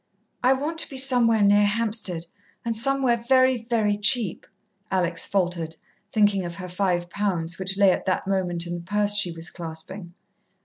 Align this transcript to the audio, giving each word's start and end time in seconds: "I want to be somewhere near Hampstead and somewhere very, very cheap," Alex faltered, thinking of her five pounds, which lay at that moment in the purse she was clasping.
"I 0.43 0.53
want 0.53 0.79
to 0.79 0.89
be 0.89 0.97
somewhere 0.97 1.43
near 1.43 1.67
Hampstead 1.67 2.25
and 2.65 2.75
somewhere 2.75 3.17
very, 3.17 3.57
very 3.57 3.95
cheap," 3.95 4.47
Alex 4.89 5.27
faltered, 5.27 5.75
thinking 6.11 6.43
of 6.43 6.55
her 6.55 6.69
five 6.69 7.07
pounds, 7.11 7.59
which 7.59 7.77
lay 7.77 7.91
at 7.91 8.07
that 8.07 8.25
moment 8.25 8.65
in 8.65 8.73
the 8.73 8.81
purse 8.81 9.13
she 9.15 9.31
was 9.31 9.51
clasping. 9.51 10.15